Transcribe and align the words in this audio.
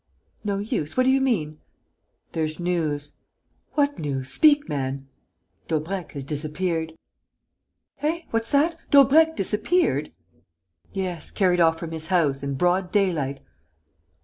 "No 0.43 0.57
use? 0.57 0.97
What 0.97 1.03
do 1.03 1.11
you 1.11 1.21
mean?" 1.21 1.59
"There's 2.31 2.59
news." 2.59 3.17
"What 3.73 3.99
news? 3.99 4.33
Speak, 4.33 4.67
man!" 4.67 5.07
"Daubrecq 5.67 6.13
has 6.13 6.25
disappeared." 6.25 6.93
"Eh? 8.01 8.21
What's 8.31 8.49
that? 8.49 8.79
Daubrecq 8.89 9.35
disappeared?" 9.35 10.11
"Yes, 10.91 11.29
carried 11.29 11.61
off 11.61 11.77
from 11.77 11.91
his 11.91 12.07
house, 12.07 12.41
in 12.41 12.55
broad 12.55 12.91
daylight." 12.91 13.41